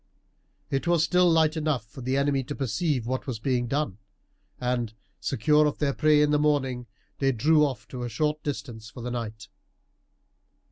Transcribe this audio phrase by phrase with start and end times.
[0.71, 3.99] It was still light enough for the enemy to perceive what was being done,
[4.59, 6.87] and, secure of their prey in the morning,
[7.19, 9.47] they drew off to a short distance for the night.